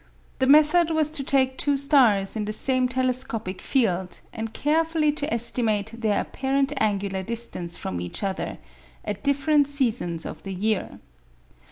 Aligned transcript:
The 0.39 0.47
method 0.47 0.89
was 0.89 1.11
to 1.11 1.23
take 1.23 1.59
two 1.59 1.77
stars 1.77 2.35
in 2.35 2.45
the 2.45 2.51
same 2.53 2.89
telescopic 2.89 3.61
field 3.61 4.19
and 4.33 4.51
carefully 4.51 5.11
to 5.11 5.31
estimate 5.31 5.91
their 5.95 6.19
apparent 6.21 6.73
angular 6.77 7.21
distance 7.21 7.77
from 7.77 8.01
each 8.01 8.23
other 8.23 8.57
at 9.05 9.21
different 9.23 9.67
seasons 9.67 10.25
of 10.25 10.41
the 10.41 10.55
year. 10.55 10.99